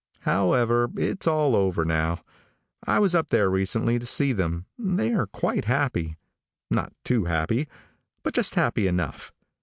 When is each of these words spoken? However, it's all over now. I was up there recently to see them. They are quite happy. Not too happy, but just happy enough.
However, 0.21 0.89
it's 0.95 1.27
all 1.27 1.55
over 1.55 1.85
now. 1.85 2.23
I 2.87 2.97
was 2.97 3.13
up 3.13 3.29
there 3.29 3.51
recently 3.51 3.99
to 3.99 4.05
see 4.07 4.33
them. 4.33 4.65
They 4.79 5.13
are 5.13 5.27
quite 5.27 5.65
happy. 5.65 6.17
Not 6.71 6.91
too 7.03 7.25
happy, 7.25 7.67
but 8.23 8.33
just 8.33 8.55
happy 8.55 8.87
enough. 8.87 9.31